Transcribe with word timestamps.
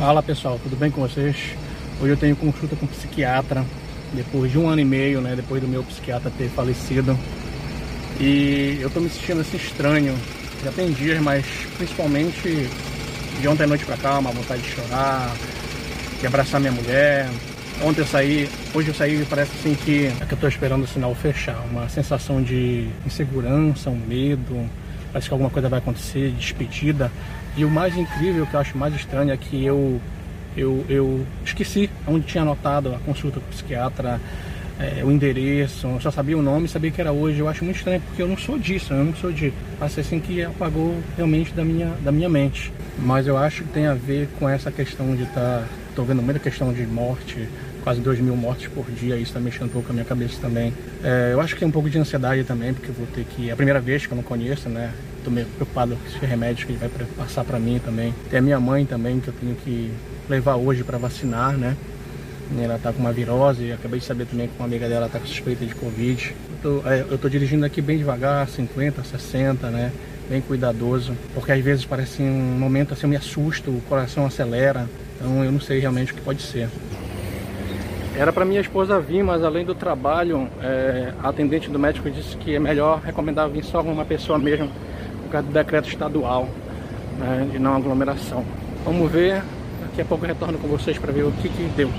Fala 0.00 0.22
pessoal, 0.22 0.58
tudo 0.62 0.76
bem 0.76 0.90
com 0.90 1.02
vocês? 1.02 1.36
Hoje 2.00 2.12
eu 2.12 2.16
tenho 2.16 2.34
consulta 2.34 2.74
com 2.74 2.86
um 2.86 2.88
psiquiatra 2.88 3.62
depois 4.14 4.50
de 4.50 4.58
um 4.58 4.66
ano 4.66 4.80
e 4.80 4.84
meio, 4.84 5.20
né? 5.20 5.36
Depois 5.36 5.60
do 5.60 5.68
meu 5.68 5.84
psiquiatra 5.84 6.32
ter 6.38 6.48
falecido. 6.48 7.18
E 8.18 8.78
eu 8.80 8.88
tô 8.88 8.98
me 8.98 9.10
sentindo 9.10 9.42
assim 9.42 9.58
estranho. 9.58 10.16
Já 10.64 10.72
tem 10.72 10.90
dias, 10.90 11.20
mas 11.20 11.44
principalmente 11.76 12.66
de 13.42 13.46
ontem 13.46 13.64
à 13.64 13.66
noite 13.66 13.84
pra 13.84 13.98
cá, 13.98 14.18
uma 14.18 14.32
vontade 14.32 14.62
de 14.62 14.70
chorar, 14.70 15.36
de 16.18 16.26
abraçar 16.26 16.58
minha 16.58 16.72
mulher. 16.72 17.28
Ontem 17.82 18.00
eu 18.00 18.06
saí, 18.06 18.48
hoje 18.72 18.88
eu 18.88 18.94
saí 18.94 19.20
e 19.20 19.26
parece 19.26 19.52
assim 19.58 19.74
que, 19.74 20.06
é 20.18 20.24
que 20.24 20.32
eu 20.32 20.38
tô 20.38 20.48
esperando 20.48 20.84
o 20.84 20.88
sinal 20.88 21.14
fechar. 21.14 21.62
Uma 21.70 21.90
sensação 21.90 22.42
de 22.42 22.88
insegurança, 23.04 23.90
um 23.90 24.00
medo, 24.08 24.66
parece 25.12 25.28
que 25.28 25.34
alguma 25.34 25.50
coisa 25.50 25.68
vai 25.68 25.78
acontecer, 25.78 26.30
despedida. 26.32 27.10
E 27.56 27.64
o 27.64 27.70
mais 27.70 27.96
incrível, 27.96 28.46
que 28.46 28.54
eu 28.54 28.60
acho 28.60 28.76
mais 28.76 28.94
estranho, 28.94 29.30
é 29.30 29.36
que 29.36 29.64
eu, 29.64 30.00
eu, 30.56 30.84
eu 30.88 31.26
esqueci 31.44 31.90
onde 32.06 32.26
tinha 32.26 32.42
anotado 32.42 32.94
a 32.94 32.98
consulta 32.98 33.40
com 33.40 33.46
o 33.46 33.48
psiquiatra, 33.50 34.20
é, 34.80 35.04
o 35.04 35.10
endereço, 35.10 35.86
eu 35.86 36.00
só 36.00 36.10
sabia 36.10 36.38
o 36.38 36.40
nome 36.40 36.66
sabia 36.66 36.90
que 36.90 37.00
era 37.00 37.12
hoje. 37.12 37.38
Eu 37.38 37.48
acho 37.48 37.62
muito 37.64 37.76
estranho, 37.76 38.00
porque 38.00 38.22
eu 38.22 38.28
não 38.28 38.36
sou 38.36 38.58
disso, 38.58 38.94
eu 38.94 39.04
não 39.04 39.14
sou 39.14 39.30
de. 39.30 39.52
Parece 39.78 40.00
assim 40.00 40.18
que 40.18 40.42
apagou 40.42 40.96
realmente 41.16 41.52
da 41.52 41.62
minha, 41.62 41.92
da 42.02 42.10
minha 42.10 42.28
mente. 42.28 42.72
Mas 42.98 43.26
eu 43.26 43.36
acho 43.36 43.62
que 43.64 43.70
tem 43.70 43.86
a 43.86 43.94
ver 43.94 44.28
com 44.38 44.48
essa 44.48 44.72
questão 44.72 45.14
de 45.14 45.24
estar. 45.24 45.60
Tá, 45.60 45.64
Estou 45.90 46.04
vendo 46.04 46.22
muita 46.22 46.38
questão 46.38 46.72
de 46.72 46.86
morte, 46.86 47.48
quase 47.82 48.00
2 48.00 48.20
mil 48.20 48.36
mortes 48.36 48.68
por 48.68 48.84
dia, 48.90 49.16
isso 49.16 49.26
está 49.26 49.40
mexendo 49.40 49.66
um 49.66 49.68
pouco 49.68 49.86
com 49.86 49.92
a 49.92 49.94
minha 49.94 50.04
cabeça 50.04 50.40
também. 50.40 50.72
É, 51.02 51.30
eu 51.32 51.40
acho 51.40 51.54
que 51.54 51.60
tem 51.60 51.68
um 51.68 51.72
pouco 51.72 51.88
de 51.88 51.98
ansiedade 51.98 52.44
também, 52.44 52.72
porque 52.72 52.90
eu 52.90 52.94
vou 52.94 53.06
ter 53.06 53.24
que. 53.24 53.48
É 53.48 53.52
a 53.52 53.56
primeira 53.56 53.80
vez 53.80 54.06
que 54.06 54.12
eu 54.12 54.16
não 54.16 54.22
conheço, 54.22 54.68
né? 54.68 54.92
Tô 55.24 55.30
meio 55.30 55.46
preocupado 55.46 55.96
com 55.96 56.06
esse 56.06 56.24
remédio 56.24 56.66
que 56.66 56.72
ele 56.72 56.78
vai 56.78 56.90
passar 57.16 57.44
para 57.44 57.58
mim 57.58 57.80
também. 57.84 58.14
Tem 58.30 58.38
a 58.38 58.42
minha 58.42 58.60
mãe 58.60 58.86
também, 58.86 59.20
que 59.20 59.28
eu 59.28 59.34
tenho 59.34 59.54
que 59.56 59.90
levar 60.28 60.56
hoje 60.56 60.84
para 60.84 60.98
vacinar, 60.98 61.56
né? 61.56 61.76
Ela 62.58 62.78
tá 62.78 62.92
com 62.92 62.98
uma 62.98 63.12
virose, 63.12 63.70
acabei 63.72 64.00
de 64.00 64.06
saber 64.06 64.26
também 64.26 64.48
que 64.48 64.54
uma 64.58 64.66
amiga 64.66 64.88
dela 64.88 65.08
tá 65.08 65.20
com 65.20 65.26
suspeita 65.26 65.64
de 65.64 65.74
Covid. 65.74 66.34
Eu 66.64 66.82
tô, 66.82 66.88
é, 66.88 67.00
eu 67.08 67.16
tô 67.16 67.28
dirigindo 67.28 67.64
aqui 67.64 67.80
bem 67.80 67.96
devagar, 67.96 68.48
50, 68.48 69.04
60, 69.04 69.70
né? 69.70 69.92
Bem 70.28 70.40
cuidadoso, 70.40 71.16
porque 71.34 71.52
às 71.52 71.62
vezes 71.62 71.84
parece 71.84 72.22
um 72.22 72.58
momento 72.58 72.92
assim, 72.92 73.02
eu 73.04 73.08
me 73.08 73.16
assusto, 73.16 73.70
o 73.70 73.80
coração 73.88 74.26
acelera, 74.26 74.88
então 75.16 75.44
eu 75.44 75.50
não 75.50 75.60
sei 75.60 75.78
realmente 75.80 76.12
o 76.12 76.14
que 76.14 76.20
pode 76.20 76.42
ser. 76.42 76.68
Era 78.16 78.32
para 78.32 78.44
minha 78.44 78.60
esposa 78.60 78.98
vir, 78.98 79.22
mas 79.22 79.42
além 79.44 79.64
do 79.64 79.74
trabalho, 79.74 80.48
é, 80.62 81.12
a 81.22 81.28
atendente 81.28 81.70
do 81.70 81.78
médico 81.78 82.10
disse 82.10 82.36
que 82.36 82.54
é 82.54 82.58
melhor 82.58 83.00
recomendar 83.00 83.48
vir 83.48 83.64
só 83.64 83.80
uma 83.80 84.04
pessoa 84.04 84.38
mesmo, 84.38 84.68
por 85.22 85.30
causa 85.30 85.46
do 85.46 85.52
decreto 85.52 85.88
estadual 85.88 86.48
né, 87.18 87.48
de 87.52 87.58
não 87.58 87.76
aglomeração. 87.76 88.44
Vamos 88.84 89.10
ver, 89.10 89.42
daqui 89.80 90.00
a 90.00 90.04
pouco 90.04 90.24
eu 90.24 90.28
retorno 90.28 90.58
com 90.58 90.66
vocês 90.66 90.98
para 90.98 91.12
ver 91.12 91.22
o 91.22 91.32
que, 91.32 91.48
que 91.48 91.62
deu. 91.76 91.90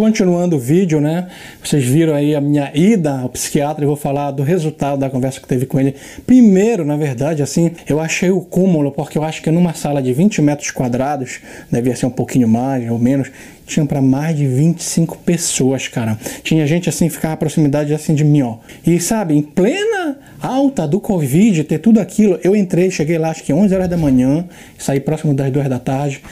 Continuando 0.00 0.56
o 0.56 0.58
vídeo, 0.58 0.98
né? 0.98 1.28
Vocês 1.62 1.84
viram 1.84 2.14
aí 2.14 2.34
a 2.34 2.40
minha 2.40 2.70
ida 2.74 3.20
ao 3.20 3.28
psiquiatra 3.28 3.84
e 3.84 3.86
vou 3.86 3.96
falar 3.96 4.30
do 4.30 4.42
resultado 4.42 4.98
da 4.98 5.10
conversa 5.10 5.38
que 5.38 5.46
teve 5.46 5.66
com 5.66 5.78
ele. 5.78 5.94
Primeiro, 6.26 6.86
na 6.86 6.96
verdade, 6.96 7.42
assim, 7.42 7.72
eu 7.86 8.00
achei 8.00 8.30
o 8.30 8.40
cúmulo, 8.40 8.92
porque 8.92 9.18
eu 9.18 9.22
acho 9.22 9.42
que 9.42 9.50
numa 9.50 9.74
sala 9.74 10.00
de 10.00 10.10
20 10.14 10.40
metros 10.40 10.70
quadrados, 10.70 11.40
devia 11.70 11.94
ser 11.94 12.06
um 12.06 12.10
pouquinho 12.10 12.48
mais 12.48 12.90
ou 12.90 12.98
menos, 12.98 13.30
tinha 13.66 13.84
para 13.84 14.00
mais 14.00 14.34
de 14.34 14.46
25 14.46 15.18
pessoas, 15.18 15.86
cara. 15.86 16.18
Tinha 16.42 16.66
gente 16.66 16.88
assim, 16.88 17.10
ficava 17.10 17.34
a 17.34 17.36
proximidade 17.36 17.92
assim 17.92 18.14
de 18.14 18.24
mim, 18.24 18.40
ó. 18.40 18.56
E 18.86 18.98
sabe, 18.98 19.36
em 19.36 19.42
plena 19.42 19.99
alta 20.40 20.86
do 20.86 21.00
Covid, 21.00 21.64
ter 21.64 21.78
tudo 21.78 22.00
aquilo, 22.00 22.38
eu 22.42 22.54
entrei, 22.54 22.90
cheguei 22.90 23.18
lá 23.18 23.30
acho 23.30 23.42
que 23.42 23.52
11 23.52 23.74
horas 23.74 23.88
da 23.88 23.96
manhã, 23.96 24.46
saí 24.78 25.00
próximo 25.00 25.34
das 25.34 25.50
2 25.50 25.68
da 25.68 25.78
tarde. 25.78 26.22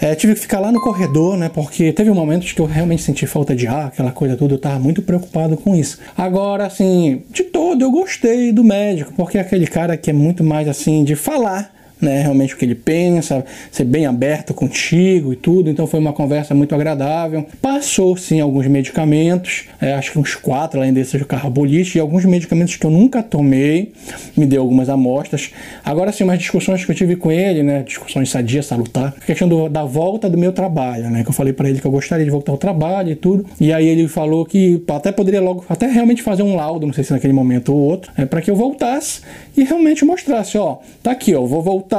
É, 0.00 0.14
tive 0.14 0.34
que 0.34 0.40
ficar 0.40 0.60
lá 0.60 0.72
no 0.72 0.80
corredor, 0.80 1.36
né? 1.36 1.48
Porque 1.52 1.92
teve 1.92 2.10
momentos 2.10 2.52
que 2.52 2.60
eu 2.60 2.66
realmente 2.66 3.02
senti 3.02 3.26
falta 3.26 3.54
de 3.54 3.66
ar, 3.66 3.86
aquela 3.86 4.12
coisa 4.12 4.36
toda, 4.36 4.54
eu 4.54 4.58
tava 4.58 4.78
muito 4.78 5.02
preocupado 5.02 5.56
com 5.56 5.74
isso. 5.74 5.98
Agora, 6.16 6.66
assim, 6.66 7.22
de 7.30 7.44
todo 7.44 7.82
eu 7.82 7.90
gostei 7.90 8.52
do 8.52 8.64
médico, 8.64 9.12
porque 9.16 9.38
é 9.38 9.40
aquele 9.40 9.66
cara 9.66 9.96
que 9.96 10.10
é 10.10 10.12
muito 10.12 10.44
mais 10.44 10.68
assim 10.68 11.04
de 11.04 11.14
falar 11.14 11.73
né, 12.04 12.22
realmente 12.22 12.54
o 12.54 12.56
que 12.56 12.64
ele 12.64 12.74
pensa, 12.74 13.44
ser 13.70 13.84
bem 13.84 14.06
aberto 14.06 14.54
contigo 14.54 15.32
e 15.32 15.36
tudo. 15.36 15.70
Então 15.70 15.86
foi 15.86 15.98
uma 15.98 16.12
conversa 16.12 16.54
muito 16.54 16.74
agradável. 16.74 17.46
Passou 17.60 18.16
sim 18.16 18.40
alguns 18.40 18.66
medicamentos, 18.66 19.64
é, 19.80 19.94
acho 19.94 20.12
que 20.12 20.18
uns 20.18 20.34
quatro 20.34 20.80
além 20.80 20.92
desses 20.92 21.18
de 21.18 21.24
carbolite 21.24 21.98
e 21.98 22.00
alguns 22.00 22.24
medicamentos 22.24 22.76
que 22.76 22.84
eu 22.84 22.90
nunca 22.90 23.22
tomei. 23.22 23.92
Me 24.36 24.46
deu 24.46 24.62
algumas 24.62 24.88
amostras. 24.88 25.50
Agora 25.84 26.12
sim, 26.12 26.24
umas 26.24 26.38
discussões 26.38 26.84
que 26.84 26.90
eu 26.90 26.94
tive 26.94 27.16
com 27.16 27.30
ele, 27.32 27.62
né, 27.62 27.82
discussões 27.82 28.30
sadias, 28.30 28.66
salutar, 28.66 29.14
questão 29.26 29.48
do, 29.48 29.68
da 29.68 29.84
volta 29.84 30.28
do 30.28 30.36
meu 30.36 30.52
trabalho, 30.52 31.10
né, 31.10 31.22
que 31.22 31.30
eu 31.30 31.34
falei 31.34 31.52
para 31.52 31.68
ele 31.68 31.80
que 31.80 31.86
eu 31.86 31.90
gostaria 31.90 32.24
de 32.24 32.30
voltar 32.30 32.52
ao 32.52 32.58
trabalho 32.58 33.10
e 33.10 33.16
tudo. 33.16 33.46
E 33.60 33.72
aí 33.72 33.86
ele 33.86 34.08
falou 34.08 34.44
que 34.44 34.82
até 34.88 35.10
poderia 35.10 35.40
logo, 35.40 35.64
até 35.68 35.86
realmente 35.86 36.22
fazer 36.22 36.42
um 36.42 36.56
laudo, 36.56 36.86
não 36.86 36.92
sei 36.92 37.04
se 37.04 37.12
naquele 37.12 37.32
momento 37.32 37.72
ou 37.72 37.80
outro, 37.80 38.12
é, 38.16 38.24
para 38.24 38.40
que 38.40 38.50
eu 38.50 38.56
voltasse 38.56 39.20
e 39.56 39.64
realmente 39.64 40.04
mostrasse, 40.04 40.58
ó, 40.58 40.78
tá 41.02 41.12
aqui, 41.12 41.34
ó, 41.34 41.44
vou 41.44 41.62
voltar 41.62 41.93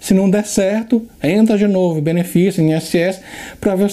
se 0.00 0.14
não 0.14 0.28
der 0.28 0.44
certo, 0.46 1.06
entra 1.22 1.56
de 1.56 1.66
novo, 1.66 2.00
benefício, 2.00 2.62
INSS, 2.62 3.20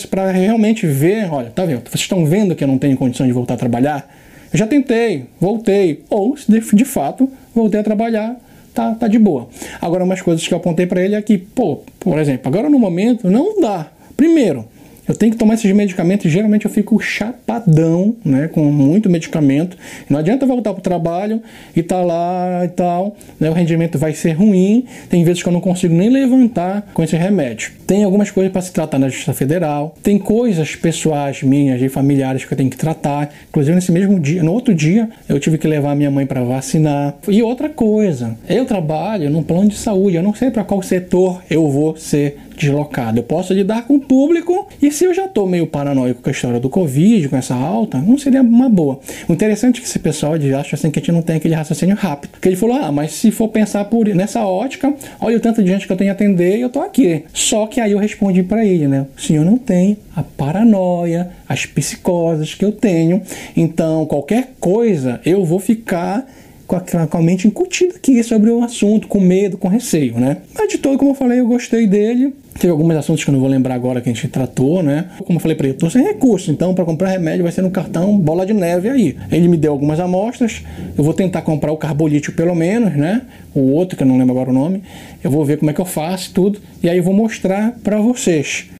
para 0.09 0.31
realmente 0.31 0.85
ver, 0.85 1.31
olha, 1.31 1.49
tá 1.49 1.65
vendo? 1.65 1.81
Vocês 1.89 2.01
estão 2.01 2.25
vendo 2.25 2.55
que 2.55 2.63
eu 2.63 2.67
não 2.67 2.77
tenho 2.77 2.97
condição 2.97 3.25
de 3.25 3.33
voltar 3.33 3.55
a 3.55 3.57
trabalhar? 3.57 4.09
Eu 4.51 4.57
já 4.57 4.67
tentei, 4.67 5.25
voltei, 5.39 6.03
ou 6.09 6.35
de, 6.35 6.59
de 6.59 6.85
fato 6.85 7.29
voltei 7.53 7.79
a 7.79 7.83
trabalhar, 7.83 8.35
tá, 8.73 8.93
tá 8.93 9.07
de 9.07 9.17
boa. 9.17 9.47
Agora, 9.81 10.03
umas 10.03 10.21
coisas 10.21 10.47
que 10.47 10.53
eu 10.53 10.57
apontei 10.57 10.85
para 10.85 11.01
ele 11.01 11.15
é 11.15 11.21
que, 11.21 11.37
pô, 11.37 11.81
por 11.99 12.19
exemplo, 12.19 12.47
agora 12.47 12.69
no 12.69 12.79
momento 12.79 13.29
não 13.29 13.59
dá. 13.59 13.87
Primeiro, 14.15 14.65
eu 15.07 15.15
tenho 15.15 15.31
que 15.31 15.37
tomar 15.37 15.53
esses 15.53 15.71
medicamentos 15.71 16.25
e 16.25 16.29
geralmente 16.29 16.65
eu 16.65 16.71
fico 16.71 16.99
chapadão, 16.99 18.15
né, 18.23 18.47
com 18.47 18.63
muito 18.71 19.09
medicamento. 19.09 19.77
Não 20.09 20.19
adianta 20.19 20.45
voltar 20.45 20.73
para 20.73 20.79
o 20.79 20.83
trabalho 20.83 21.41
e 21.75 21.83
tá 21.83 22.01
lá 22.01 22.63
e 22.65 22.69
tal, 22.69 23.15
né, 23.39 23.49
o 23.49 23.53
rendimento 23.53 23.97
vai 23.97 24.13
ser 24.13 24.31
ruim. 24.31 24.85
Tem 25.09 25.23
vezes 25.23 25.43
que 25.43 25.49
eu 25.49 25.53
não 25.53 25.61
consigo 25.61 25.93
nem 25.93 26.09
levantar 26.09 26.89
com 26.93 27.03
esse 27.03 27.15
remédio. 27.15 27.71
Tem 27.85 28.03
algumas 28.03 28.31
coisas 28.31 28.51
para 28.51 28.61
se 28.61 28.71
tratar 28.71 28.97
na 28.97 29.09
Justiça 29.09 29.33
Federal, 29.33 29.95
tem 30.01 30.17
coisas 30.17 30.75
pessoais 30.75 31.43
minhas 31.43 31.81
e 31.81 31.87
familiares 31.89 32.43
que 32.43 32.51
eu 32.51 32.57
tenho 32.57 32.69
que 32.69 32.77
tratar. 32.77 33.29
Inclusive 33.49 33.75
nesse 33.75 33.91
mesmo 33.91 34.19
dia, 34.19 34.41
no 34.41 34.53
outro 34.53 34.73
dia, 34.73 35.09
eu 35.29 35.39
tive 35.39 35.57
que 35.57 35.67
levar 35.67 35.95
minha 35.95 36.09
mãe 36.09 36.25
para 36.25 36.43
vacinar. 36.43 37.15
E 37.27 37.43
outra 37.43 37.69
coisa, 37.69 38.35
eu 38.49 38.65
trabalho 38.65 39.29
num 39.29 39.43
plano 39.43 39.69
de 39.69 39.77
saúde, 39.77 40.17
eu 40.17 40.23
não 40.23 40.33
sei 40.33 40.49
para 40.49 40.63
qual 40.63 40.81
setor 40.81 41.43
eu 41.49 41.69
vou 41.69 41.95
ser 41.95 42.37
deslocado. 42.57 43.19
Eu 43.19 43.23
posso 43.23 43.53
lidar 43.53 43.85
com 43.85 43.95
o 43.95 43.99
público 43.99 44.67
e 44.81 44.91
se 44.95 45.03
eu 45.03 45.13
já 45.13 45.25
estou 45.25 45.47
meio 45.47 45.67
paranoico 45.67 46.21
com 46.21 46.29
a 46.29 46.31
história 46.31 46.59
do 46.59 46.69
Covid, 46.69 47.29
com 47.29 47.35
essa 47.35 47.53
alta, 47.53 47.97
não 47.97 48.17
seria 48.17 48.41
uma 48.41 48.69
boa. 48.69 48.99
O 49.27 49.33
interessante 49.33 49.79
é 49.79 49.81
que 49.81 49.87
esse 49.87 49.99
pessoal 49.99 50.33
acha 50.57 50.75
assim 50.75 50.89
que 50.89 50.99
a 50.99 51.01
gente 51.01 51.11
não 51.11 51.21
tem 51.21 51.35
aquele 51.35 51.53
raciocínio 51.53 51.95
rápido. 51.95 52.31
Porque 52.31 52.47
ele 52.47 52.55
falou, 52.55 52.77
ah, 52.77 52.91
mas 52.91 53.11
se 53.11 53.29
for 53.31 53.49
pensar 53.49 53.85
por 53.85 54.07
nessa 54.07 54.45
ótica, 54.45 54.93
olha 55.19 55.37
o 55.37 55.39
tanto 55.39 55.61
de 55.61 55.69
gente 55.69 55.85
que 55.85 55.91
eu 55.91 55.97
tenho 55.97 56.11
a 56.11 56.13
atender 56.13 56.57
e 56.57 56.61
eu 56.61 56.69
tô 56.69 56.81
aqui. 56.81 57.23
Só 57.33 57.67
que 57.67 57.81
aí 57.81 57.91
eu 57.91 57.99
respondi 57.99 58.41
para 58.43 58.65
ele, 58.65 58.87
né? 58.87 59.05
O 59.17 59.21
senhor 59.21 59.43
não 59.43 59.57
tem 59.57 59.97
a 60.15 60.23
paranoia, 60.23 61.29
as 61.47 61.65
psicoses 61.65 62.53
que 62.53 62.63
eu 62.63 62.71
tenho. 62.71 63.21
Então, 63.55 64.05
qualquer 64.05 64.53
coisa, 64.59 65.19
eu 65.25 65.43
vou 65.43 65.59
ficar 65.59 66.25
com 66.67 66.75
a, 66.75 67.07
com 67.07 67.17
a 67.17 67.21
mente 67.21 67.47
incutida 67.47 67.95
aqui 67.95 68.21
sobre 68.23 68.49
o 68.49 68.63
assunto, 68.63 69.07
com 69.07 69.19
medo, 69.19 69.57
com 69.57 69.67
receio, 69.67 70.19
né? 70.19 70.37
Mas 70.53 70.69
de 70.69 70.77
todo, 70.77 70.97
como 70.97 71.11
eu 71.11 71.15
falei, 71.15 71.39
eu 71.39 71.47
gostei 71.47 71.87
dele. 71.87 72.33
Teve 72.59 72.71
alguns 72.71 72.95
assuntos 72.95 73.23
que 73.23 73.29
eu 73.29 73.33
não 73.33 73.39
vou 73.39 73.49
lembrar 73.49 73.75
agora 73.75 73.99
que 73.99 74.09
a 74.09 74.13
gente 74.13 74.27
tratou, 74.29 74.81
né? 74.81 75.05
Como 75.25 75.37
eu 75.37 75.41
falei 75.41 75.57
para 75.57 75.67
ele, 75.67 75.77
tô 75.77 75.89
sem 75.89 76.03
recurso, 76.03 76.49
então 76.49 76.73
para 76.73 76.85
comprar 76.85 77.09
remédio 77.09 77.43
vai 77.43 77.51
ser 77.51 77.61
no 77.61 77.69
cartão 77.69 78.17
bola 78.17 78.45
de 78.45 78.53
neve 78.53 78.89
aí. 78.89 79.17
Ele 79.29 79.47
me 79.47 79.57
deu 79.57 79.73
algumas 79.73 79.99
amostras, 79.99 80.63
eu 80.97 81.03
vou 81.03 81.13
tentar 81.13 81.41
comprar 81.41 81.71
o 81.73 81.77
carbolítio 81.77 82.31
pelo 82.33 82.55
menos, 82.55 82.95
né? 82.95 83.23
O 83.53 83.71
outro, 83.71 83.97
que 83.97 84.03
eu 84.03 84.07
não 84.07 84.17
lembro 84.17 84.33
agora 84.33 84.49
o 84.49 84.53
nome. 84.53 84.81
Eu 85.23 85.29
vou 85.29 85.43
ver 85.43 85.57
como 85.57 85.69
é 85.69 85.73
que 85.73 85.81
eu 85.81 85.85
faço 85.85 86.31
tudo 86.33 86.59
e 86.81 86.89
aí 86.89 86.97
eu 86.97 87.03
vou 87.03 87.13
mostrar 87.13 87.77
para 87.83 87.97
vocês. 87.97 88.67